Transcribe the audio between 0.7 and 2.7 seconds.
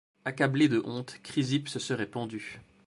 honte, Chrysippe se serait pendu.